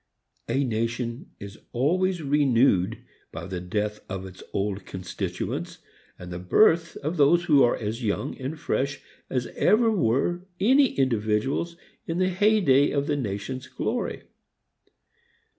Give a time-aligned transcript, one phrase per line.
[0.49, 5.77] A nation is always renewed by the death of its old constituents
[6.17, 10.95] and the birth of those who are as young and fresh as ever were any
[10.97, 11.77] individuals
[12.07, 14.23] in the hey day of the nation's glory.